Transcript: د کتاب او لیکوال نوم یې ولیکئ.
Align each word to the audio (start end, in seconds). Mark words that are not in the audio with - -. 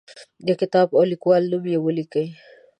د 0.47 0.49
کتاب 0.61 0.87
او 0.97 1.03
لیکوال 1.11 1.43
نوم 1.51 1.63
یې 1.73 1.77
ولیکئ. 1.85 2.27